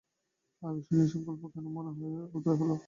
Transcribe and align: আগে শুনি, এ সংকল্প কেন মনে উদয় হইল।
আগে 0.63 0.81
শুনি, 0.81 1.01
এ 1.01 1.07
সংকল্প 1.07 1.43
কেন 1.53 1.65
মনে 1.75 1.91
উদয় 2.35 2.57
হইল। 2.59 2.71